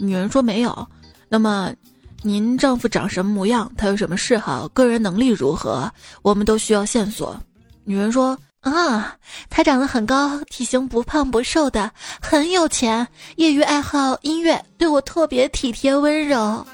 [0.04, 0.88] 女人说：“没有。”
[1.30, 1.74] 那么，
[2.22, 3.72] 您丈夫长什么模样？
[3.78, 4.68] 他有什么嗜好？
[4.70, 5.92] 个人能力如何？
[6.22, 7.36] 我们都需要线索。
[7.84, 9.16] 女人说：“啊，
[9.50, 16.66] 他长得很高，体型不胖不瘦的，很有钱，业余爱好音乐，对我特别体贴温柔。”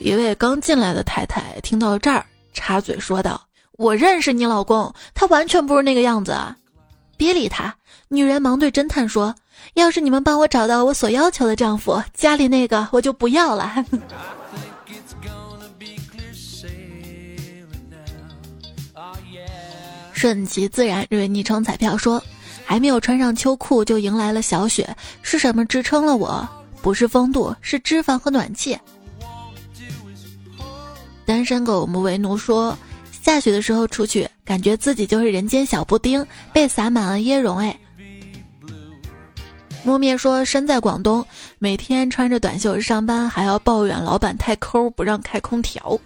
[0.00, 3.40] 一位刚进来的太太听到这儿，插嘴说道
[3.78, 6.54] ：“我认识你老公，他完全不是那个样子啊！”
[7.16, 7.74] 别理他。
[8.08, 9.34] 女人忙对侦探说
[9.74, 13.72] ：“要是你们帮我找到我所要求的丈夫，家里那个我就不要了。”
[20.12, 22.22] 顺其自然，这位昵称彩票说
[22.64, 26.48] ：“还没有穿上秋裤就迎来了小雪，是什么支撑了我？
[26.80, 28.78] 不是风度，是脂肪和暖气。”
[31.26, 32.78] 单身狗我们为奴说
[33.10, 37.76] ：“下雪的时候出去，感觉自己就是人间小布丁，被撒满了椰蓉。”哎，
[39.84, 41.26] 木灭说：“身在广东，
[41.58, 46.00] 每天穿着短袖上班，还要抱怨老板太抠，不让开空调。”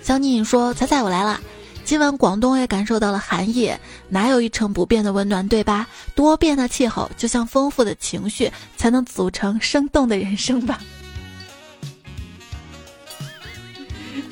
[0.00, 1.38] 小宁说：“彩彩，我来了。
[1.84, 3.70] 今晚广东也感受到了寒意，
[4.08, 5.86] 哪有一成不变的温暖，对吧？
[6.14, 10.80] 多变的气候，就像丰富的情绪，才能组成生动的人生吧。”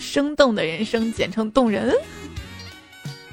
[0.01, 1.95] 生动的人生，简称动人。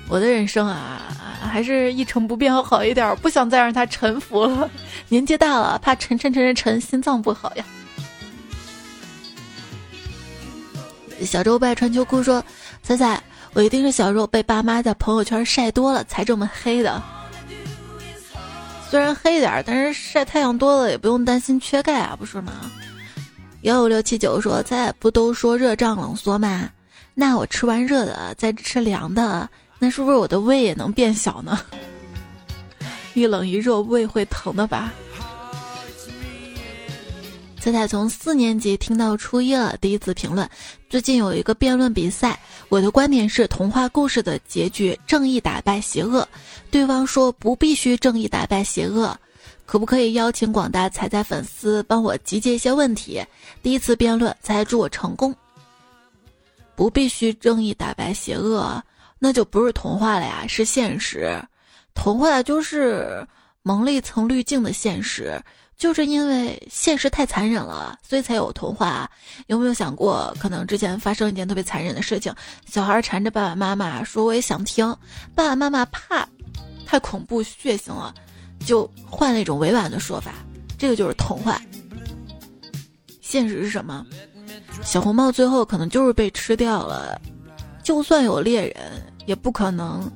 [0.10, 1.02] 我的人生啊，
[1.39, 4.67] 还是一成不变好一点，不想再让他沉浮了。
[5.08, 7.63] 年纪大了，怕沉沉沉沉沉，心脏不好呀。
[11.24, 12.43] 小周拜穿秋裤说
[12.82, 13.22] ：“彩彩，
[13.54, 17.02] 我一定是小时候被爸妈在朋友圈晒多了，才这么黑的。
[18.89, 22.54] 虽然黑点儿，但是晒太阳多了也不用担心缺钙啊，不是吗？”
[23.62, 26.67] 幺五六七九说：“在不都说热胀冷缩吗？
[27.13, 29.48] 那我吃完热的再吃凉的，
[29.79, 31.59] 那是不是我的胃也能变小呢？
[33.15, 34.93] 一冷一热胃会疼的吧？”
[37.59, 40.49] 彩彩从四年级听到初一了，第一次评论。
[40.89, 42.39] 最近有一个辩论比赛，
[42.69, 46.25] 我的观点是童话故事的结局正义打败邪恶，
[46.71, 49.15] 对方说不必须正义打败邪恶。
[49.65, 53.21] 可不可以邀请广大彩彩粉丝帮我集结一些问题？
[53.61, 55.35] 第一次辩论，才祝我成功。
[56.75, 58.81] 不必须正义打败邪恶，
[59.19, 61.39] 那就不是童话了呀，是现实。
[61.93, 63.27] 童话就是
[63.62, 65.38] 蒙了一层滤镜的现实，
[65.77, 69.10] 就是因为现实太残忍了，所以才有童话。
[69.47, 72.34] 有没有想过，可能之前发生一件特别残忍的事情，
[72.65, 74.88] 小孩缠着爸爸妈妈说我也想听，
[75.36, 76.27] 爸爸妈妈怕
[76.86, 78.13] 太恐怖血腥了。
[78.65, 80.34] 就换了一种委婉的说法，
[80.77, 81.62] 这个就是童话。
[83.21, 84.05] 现实是什么？
[84.84, 87.19] 小红帽最后可能就是被吃掉了。
[87.84, 90.11] 就算有猎人，也不可能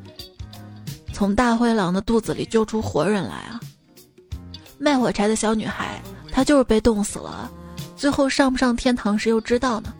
[1.14, 3.62] 从大灰狼的肚子里救出活人来啊！
[4.80, 7.52] 卖火柴的小女孩，她就是被冻死了。
[7.96, 9.94] 最后上不上天堂，谁又知道呢？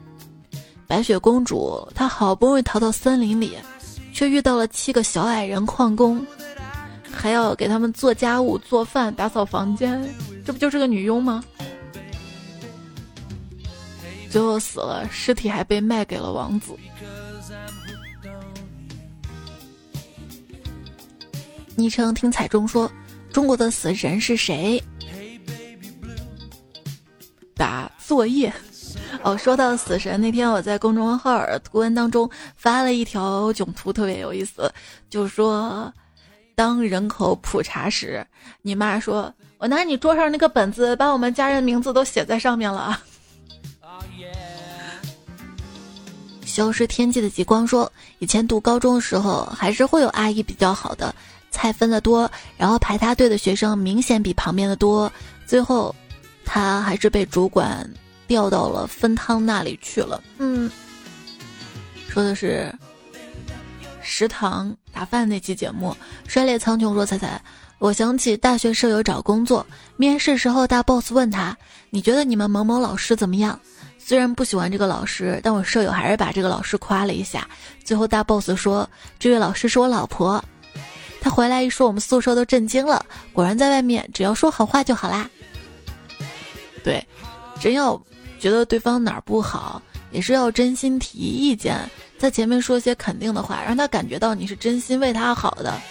[0.88, 3.56] 白雪公主，她好不容易逃到森林里，
[4.12, 6.26] 却遇到了七个小矮人矿工。
[7.12, 10.04] 还要给他们做家务、做饭、打扫房间，
[10.44, 11.44] 这不就是个女佣吗？
[14.32, 16.76] 最后死了，尸体还被卖给了王子。
[21.76, 22.92] 昵称听彩中说
[23.34, 24.82] ：“中国的死神是谁？”
[27.56, 28.54] 打作业。
[29.22, 34.72] 哦，说到死神，那天我在公众号图文当中发了一条囧图，特别有意思，
[35.10, 35.94] 就说。
[36.56, 38.24] 当人口普查时，
[38.62, 43.02] 你妈说：“我拿你桌上那个本子，把我们家人名字都写在上面了。
[46.46, 51.16] ”消失天际的极光说：“以前读高中的时候，还是会有阿姨比较好的，
[51.54, 55.10] 菜分的多，然后排他队的学生明显比旁边的多，
[55.46, 55.96] 最后，
[56.44, 57.90] 他还是被主管
[58.28, 60.70] 调到了分汤那里去了。”嗯，
[62.10, 62.74] 说的是。
[64.06, 65.96] 食堂打饭那期节目，
[66.28, 67.42] 摔裂苍穹说：“彩彩，
[67.80, 71.56] 我想起大学舍友找工作，面试时候大 boss 问他，
[71.90, 73.58] 你觉得你们某某老师怎么样？
[73.98, 77.48] 虽然不喜欢这个老师，但我舍友还是把这个老师夸了一下。
[77.86, 78.88] 最后大 boss 说，
[79.18, 80.44] 这位老师是我老婆。
[81.24, 83.06] 他回来一说，我们宿舍都震惊了。
[83.32, 85.30] 果然在外面只要说好话就好啦。
[86.84, 87.02] 对，
[87.62, 88.00] 真要
[88.42, 89.82] 觉得对方哪儿不好，
[90.12, 91.80] 也是要真心提意见。”
[92.20, 95.82] 在前面说些肯定的话，让他感觉到你是真心为他好的。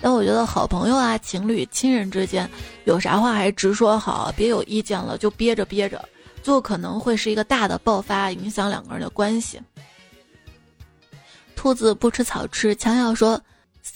[0.00, 2.48] 但我觉得好朋友啊、情侣、亲人之间，
[2.84, 6.08] 有啥话还直说好，别有意见了就憋着憋着，
[6.44, 9.60] 最后可能会是一个大的爆发，影响两个人的关系。
[11.56, 13.40] 兔子不吃草吃，强要说。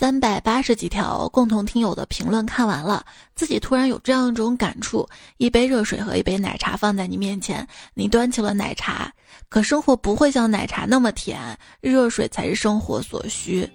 [0.03, 9.13] 三百八十几条共同听友的评论看完了，自己突然有这样一种感触：一杯热水和一杯奶茶放在你面前，你端起了奶茶，
[9.49, 13.71] 可生活不会像奶茶那么甜，热水才是生活所需，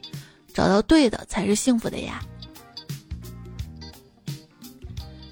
[0.53, 2.21] 找到对的才是幸福的呀。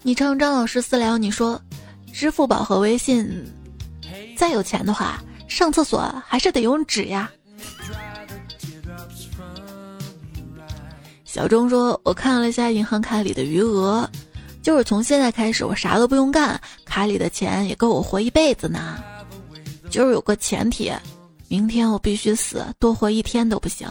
[0.01, 1.61] 你称张老师私聊你说，
[2.13, 3.29] 支付宝和微信
[4.37, 7.29] 再有钱的话，上厕所还是得用纸呀。
[11.35, 14.09] 小钟说：“我看了一下银行卡里的余额，
[14.61, 19.03] 就是从现在开始我啥都不用干，卡里的钱也够我活一辈子呢。
[19.89, 20.93] 就是有个前提，
[21.49, 23.85] 明天我必须死，多活一天都不行。”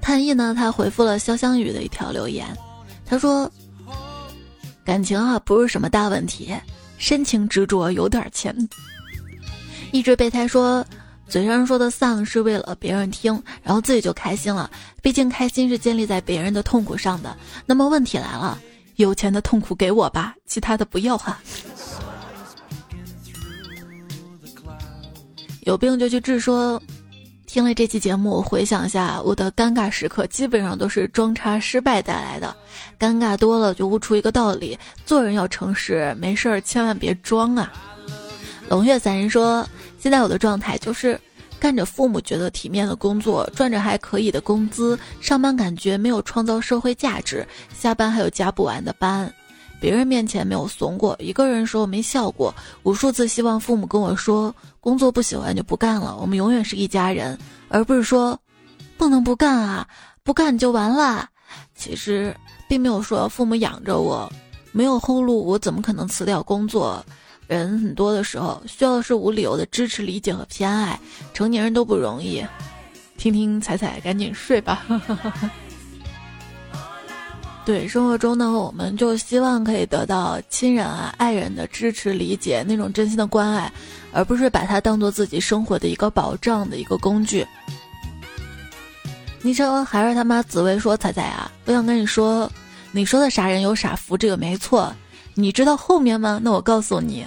[0.00, 0.54] 探意呢？
[0.56, 2.46] 他回复了潇湘雨的一条留言，
[3.04, 3.52] 他说
[4.82, 6.54] ：“感情啊，不是什么大问题，
[6.96, 8.56] 深情执着有点钱。”
[9.92, 10.82] 一直备胎说
[11.32, 14.70] ：“嘴上说的丧是为了别人听，然后自己就开心了。
[15.00, 17.34] 毕竟开心是建立在别人的痛苦上的。
[17.64, 18.60] 那么问题来了，
[18.96, 21.40] 有钱的痛苦给我吧，其他的不要哈。
[25.62, 26.78] 有病就去治。”说。
[27.46, 32.54] 听了这期节目，回想一下我的尴尬时刻，基本上都是装叉失败带来的。
[32.98, 37.70] 尴尬多了，就悟出一个道理：做人要诚实，没事儿千万别装啊。
[38.70, 39.68] 龙月散人说，
[40.02, 41.16] 现在我的状态就是
[41.60, 49.32] 干着父母觉得体面的工作，赚着还可以的工资，上班感觉没有创造社会价值，下班还有加不完的班。
[49.80, 57.38] 别人面前没有怂过，一个人时候没笑过，无数次希望父母跟我说工作不喜欢就不干了，我们永远是一家人，
[57.68, 58.36] 而不是说
[58.96, 59.86] 不能不干啊，
[60.24, 61.28] 不干就完了。
[61.76, 62.34] 其实
[62.68, 64.28] 并没有说父母养着我，
[64.72, 67.04] 没有后路，我怎么可能辞掉工作？
[67.52, 70.98] 人很多的时候需要的是无理由的支持、理解和偏爱，
[71.32, 72.44] 成年人都不容易。
[73.16, 74.84] 听听彩彩，赶紧睡吧。
[77.64, 83.72] 对生活中呢，我们就希望可以得到亲人啊、爱人的支持、理解，那种真心的关爱，
[84.12, 87.46] 而不是把它当做自己生活的一个保障的一个工具。
[89.42, 92.50] 昵称还是他妈紫薇说：“彩彩啊，我想跟你说，
[92.90, 94.92] 你说的傻人有傻福，这个没错。
[95.34, 96.40] 你知道后面吗？
[96.42, 97.24] 那我告诉你，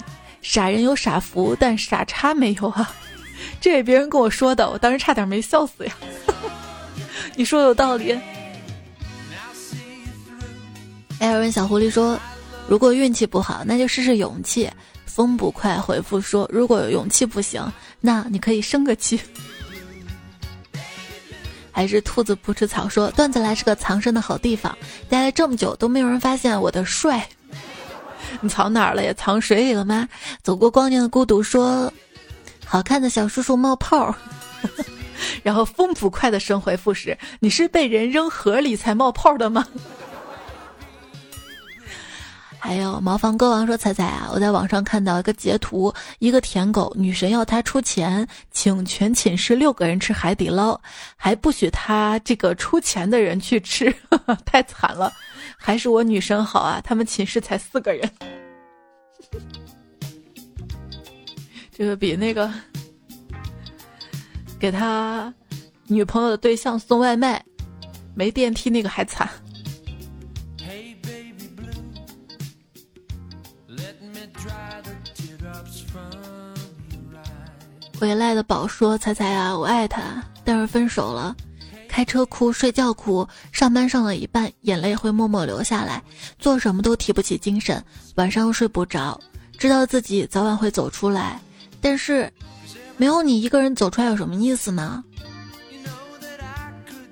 [0.48, 2.94] 傻人有傻福，但傻叉没有啊。
[3.60, 5.98] 这也别人跟我说的，我当时差点没笑死呀。
[7.36, 8.16] 你说有道理。”
[11.20, 12.18] 艾尔文小狐狸说
[12.70, 14.70] ：“如果运气不好，那就试试勇气。”
[15.08, 17.68] 风不快回复说：“如果有勇气不行，
[18.00, 19.20] 那你可以生个气。”
[21.72, 24.78] 还是兔子不吃草说：“段子来是个藏身的好地方，
[25.10, 27.28] 待了这么久都没有人发现我的帅。
[28.42, 29.04] 你藏哪儿了？
[29.04, 30.08] 呀藏水里了吗？”
[30.44, 31.92] 走过光年的孤独说
[32.66, 34.16] ：“好看的小叔叔冒泡。
[35.44, 39.66] ”然后风不快的生回复是：“你是被人扔河里才冒泡的吗？”
[42.58, 50.80] 还有茅房歌王说：“彩彩啊，我在网上看到一个截图，一个舔狗女神要他出钱，请全寝室六个人吃海底捞，
[51.16, 53.94] 还不许他这个出钱的人去吃，
[54.46, 55.14] 太惨了。
[55.58, 58.10] 还是我女神好啊，他们寝室才四个人，
[61.72, 62.52] 这个比那个
[64.60, 65.32] 给他
[65.86, 67.44] 女朋友的对象送外卖
[68.16, 69.30] 没电梯那个还惨。”
[78.00, 81.36] 回来的宝说：“彩彩啊，我爱他，但是分手了。
[81.88, 86.04] 开车哭，睡觉哭，上班上了一半，眼泪会默默流下来，
[86.38, 87.84] 做什么都提不起精神，
[88.16, 89.20] 晚上又睡不着。
[89.58, 91.40] 知道自己早晚会走出来，
[91.80, 92.32] 但是
[92.98, 95.02] 没有你一个人走出来有什么意思呢？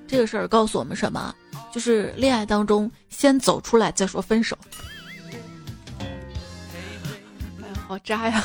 [0.06, 1.34] 这个事儿告诉我们什么？
[1.72, 4.58] 就是恋爱当中先走出来再说分手。
[6.00, 6.06] 哎，
[7.88, 8.44] 好渣呀！”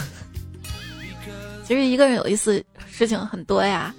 [1.69, 3.95] 其实一个人有意思事情很多呀，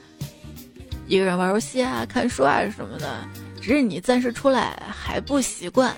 [1.06, 3.24] 一个人玩游戏啊、看书啊什么的，
[3.62, 5.96] 只是你暂时出来还不习惯。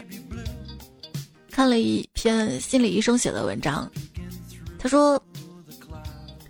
[1.49, 3.89] 看了一篇心理医生写的文章，
[4.77, 5.17] 他说，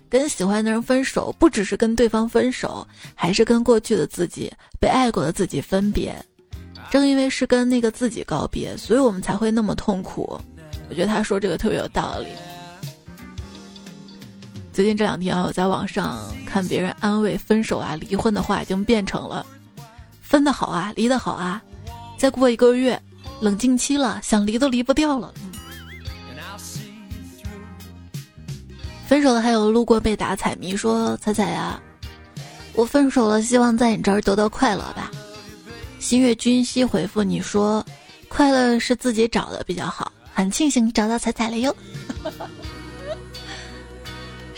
[0.08, 6.12] 跟喜欢的人分手，不只是跟对方分手，还是跟过去的自己、被爱过的自己分别。
[6.90, 10.36] 正因为是跟那个自己告别，所以我们才会那么痛苦。
[10.90, 12.26] 我觉得他说这个特别有道理。
[14.72, 19.44] 最近这两天啊，我在网上看别人安慰分手啊、离婚的话，已经变成了
[20.22, 21.62] 分的好啊、离的好啊。
[22.16, 22.98] 再过一个月，
[23.40, 25.32] 冷静期了，想离都离不掉了。
[29.06, 31.78] 分手的还有路过被打彩迷说：“彩彩呀，
[32.72, 35.10] 我分手了，希望在你这儿得到快乐吧。”
[36.00, 37.84] 新月君熙回复你说
[38.26, 41.76] ：“快乐是自己找的比较好，很庆幸找到彩彩了哟。”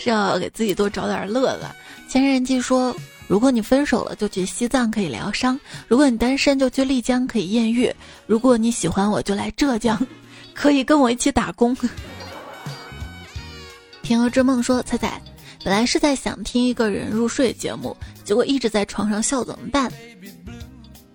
[0.05, 1.65] 是要给自己多找点乐子。
[2.07, 2.95] 千人记说，
[3.27, 7.91] 如果你分手了，就去西藏可以疗伤；如果你单身，就去丽江可以艳遇；
[8.27, 9.99] 如果你喜欢我，就来浙江，
[10.53, 11.75] 可以跟我一起打工。
[14.03, 15.19] 天鹅之梦说：“彩彩，
[15.63, 19.91] 本来是在想听一个人入睡节目，结果一直在床上笑，怎么办？”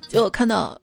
[0.09, 0.77] 结果看到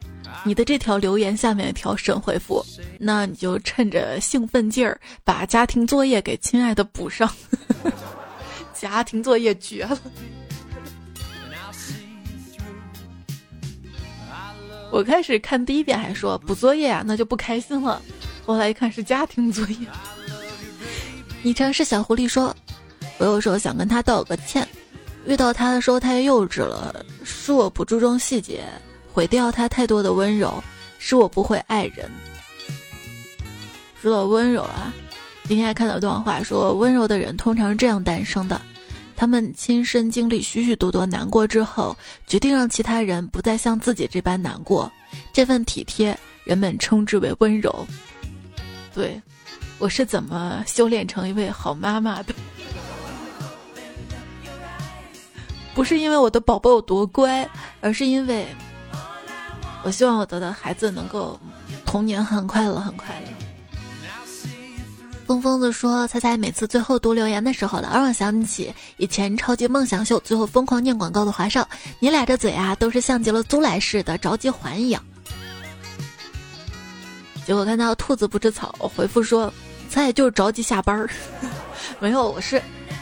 [0.46, 2.66] 你的这条留言下面一条神回复，
[2.98, 7.30] 那你就趁着兴奋劲儿把家庭作业给亲爱的补上。
[8.80, 10.00] 家庭作业绝了！
[14.92, 18.02] 我开始看第一遍还说补作业啊，那就不开心了。
[18.46, 19.88] 后来一看是家庭作业。
[21.44, 22.56] 昵称是小狐狸说
[23.20, 24.68] ：“我有时候想跟他道个歉，
[25.26, 28.64] 遇到他的时候太幼稚了，是我不注重细节，
[29.12, 30.64] 毁掉他太多的温柔，
[31.00, 32.10] 是我不会爱人。”
[34.02, 34.94] 说到温柔啊。
[35.48, 38.62] 今天还看到一段话，说温柔的人通常是这样诞生的：
[39.16, 41.96] 他们亲身经历许许多多难过之后，
[42.28, 44.92] 决定让其他人不再像自己这般难过。
[45.32, 47.88] 这份体贴，人们称之为温柔。
[48.94, 49.22] 对，
[49.80, 52.36] 我是怎么修炼成一位好妈妈的？
[55.74, 58.46] 不是因为我的宝宝有多乖，而是因为
[59.84, 61.40] 我希望我的孩子能够
[61.86, 63.37] 童年很快乐，很快乐。
[65.28, 71.68] 疯疯子说：“猜猜每次最后读留言的时候，老让我想起以前超级梦想秀最后疯狂念广告的华少，
[72.00, 75.04] 你俩这嘴啊，都是像极了租来似的着急还一样。”
[77.46, 79.54] 结果看到兔子不吃草回复说
[79.92, 81.10] ：“猜就是着急下班儿。
[82.00, 82.62] ”没有，我是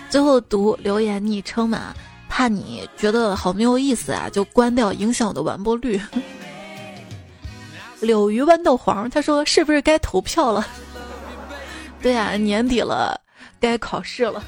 [0.09, 1.93] 最后读留言昵称嘛，
[2.27, 6.01] 怕你觉得好没有意思啊，就关掉，影响我的完播率。
[8.01, 10.67] 柳鱼豌豆黄，他说：“是不是该投票了？”
[12.05, 13.19] 对啊，年底了，
[13.59, 14.43] 该考试了。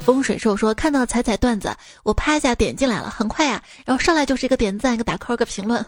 [0.00, 5.86] 风水兽说看到彩彩段子，我啪一下点进来了，很快呀，然后上来就是一个点赞，一个打 call，一个评论，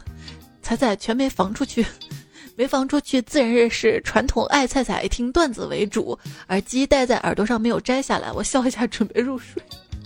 [0.62, 1.84] 彩彩全没防出去，
[2.54, 6.16] 没防出去，自然是传统爱彩彩听段子为主，
[6.50, 9.60] 耳机戴在耳朵上没有摘下来，我笑一下准备入睡，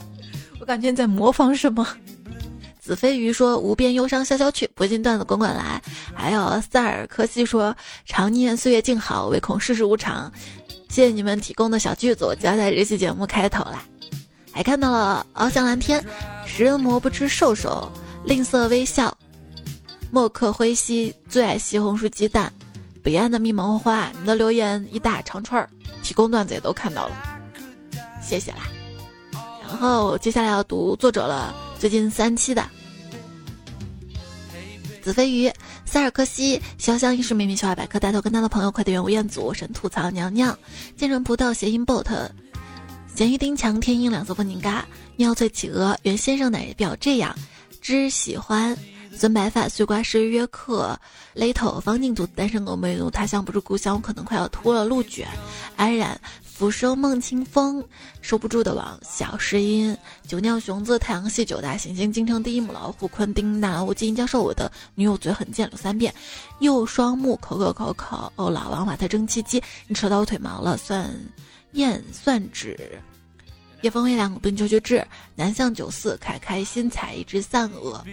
[0.59, 1.87] 我感觉你在模仿什么。
[2.89, 5.81] 子飞鱼说：“无边忧伤消消去，不尽段子滚滚来。”
[6.17, 7.77] 还有塞尔科西说
[8.07, 10.33] ：“常念岁月静好，唯恐世事无常。”
[10.89, 13.85] 谢谢你们提供的小句子，我交在这期节目开头啦。
[14.53, 16.03] 还看到了翱翔蓝天，
[16.47, 17.93] 食人魔不吃兽首，
[18.25, 19.15] 吝啬微笑，
[20.11, 22.51] 墨克灰溪最爱西红柿鸡蛋，
[23.03, 25.69] 彼岸的蜜萌花，你的留言一大长串，
[26.03, 27.15] 提供段子也都看到了，
[28.23, 28.61] 谢谢啦。
[29.61, 32.65] 然后接下来要读作者了，最近三期的。
[35.09, 35.51] 子飞鱼、
[35.87, 40.55] 塞尔克西、潇湘亦是美美小海百科，带头跟他的朋友快递员吴彦祖、神吐槽娘娘、
[40.99, 42.07] 剑人葡萄、谐音 bot、
[43.15, 44.87] 咸鱼丁强、天鹰两色风景嘎、
[45.17, 47.35] 妙脆企鹅、袁先生奶表这样，
[47.81, 48.77] 只喜欢
[49.17, 51.01] 孙白发、碎瓜师约克、
[51.33, 55.27] 雷头、方净土、单身狗、美奴、他乡不是故乡，我可能快要秃了，鹿卷、
[55.75, 56.21] 安然。
[56.59, 57.85] 浮生梦清风，
[58.21, 59.97] 收不住的网，小石音，
[60.27, 64.13] 酒酿熊子，太阳系九大行星，京城第一母老虎，昆丁大乌金。
[64.13, 66.13] 教授，我的女友嘴很贱，了三遍，
[66.59, 71.09] 又双目，口口口口，哦，老王瓦特蒸汽机，你扯到我腿毛了，算
[71.75, 72.77] 验算纸，
[73.83, 75.07] 夜风微凉，冰秋秋志，
[75.37, 78.05] 南向九四，开开心彩，一只散鹅，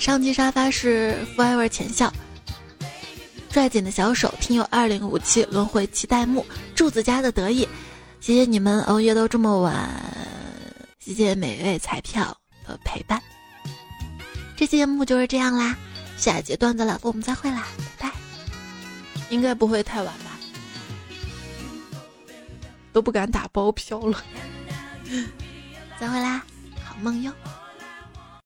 [0.00, 2.12] 上期沙发是 forever 浅笑。
[3.50, 7.68] 拽紧的小手，听友二零五七轮回期待木柱子家的得意，
[8.20, 9.90] 谢谢你们熬夜都这么晚，
[11.00, 12.36] 谢谢每位彩票
[12.66, 13.20] 的陪伴。
[14.56, 15.76] 这期节目就是这样啦，
[16.16, 17.66] 下节段子了，我们再会啦，
[17.98, 18.14] 拜拜。
[19.30, 20.38] 应该不会太晚吧？
[22.92, 24.22] 都不敢打包票了，
[25.98, 26.44] 再会啦，
[26.84, 27.32] 好梦哟。